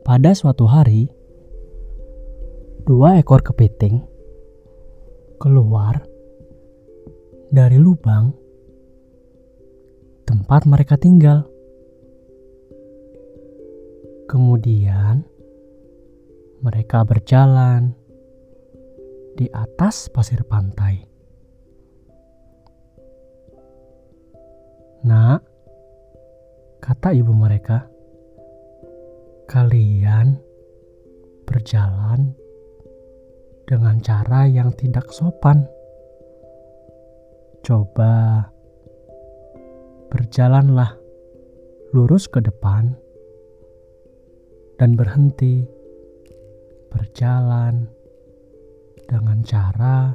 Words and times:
Pada 0.03 0.35
suatu 0.35 0.67
hari, 0.67 1.07
dua 2.83 3.23
ekor 3.23 3.47
kepiting 3.47 4.03
keluar 5.39 6.03
dari 7.47 7.79
lubang 7.79 8.46
tempat 10.47 10.63
mereka 10.63 10.95
tinggal. 10.95 11.43
Kemudian, 14.31 15.27
mereka 16.63 17.03
berjalan 17.03 17.91
di 19.35 19.51
atas 19.51 20.07
pasir 20.07 20.47
pantai. 20.47 21.03
Nak, 25.03 25.43
kata 26.79 27.11
ibu 27.11 27.35
mereka, 27.35 27.83
kalian 29.51 30.39
berjalan 31.43 32.31
dengan 33.67 33.99
cara 33.99 34.47
yang 34.47 34.71
tidak 34.79 35.11
sopan. 35.11 35.67
Coba 37.67 38.47
berjalanlah 40.07 40.95
lurus 41.91 42.27
ke 42.27 42.39
depan 42.43 42.95
dan 44.77 44.93
berhenti 44.93 45.65
berjalan 46.91 47.89
dengan 49.07 49.39
cara 49.43 50.13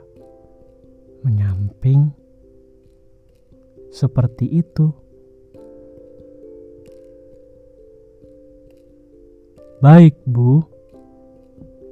menyamping 1.25 2.12
seperti 3.92 4.48
itu. 4.48 4.92
Baik, 9.83 10.14
Bu 10.25 10.62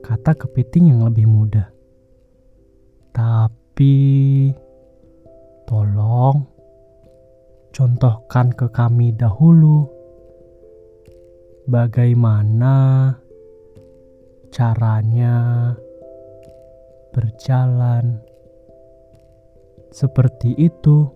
kata 0.06 0.34
kepiting 0.34 0.94
yang 0.94 1.06
lebih 1.06 1.26
muda. 1.26 1.70
Tapi 3.10 4.50
tolong 5.66 6.59
contohkan 7.70 8.50
ke 8.54 8.66
kami 8.70 9.14
dahulu 9.14 9.86
bagaimana 11.70 13.14
caranya 14.50 15.72
berjalan 17.14 18.18
seperti 19.90 20.54
itu. 20.58 21.10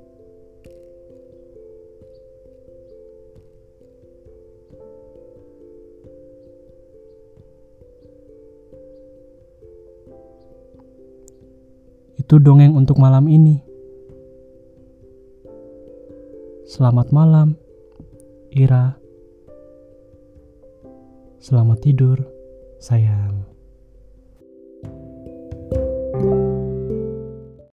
Itu 12.15 12.41
dongeng 12.41 12.79
untuk 12.79 12.99
malam 12.99 13.29
ini. 13.29 13.74
Selamat 16.65 17.13
malam, 17.13 17.61
Ira. 18.49 18.97
Selamat 21.37 21.79
tidur, 21.85 22.25
sayang. 22.81 23.54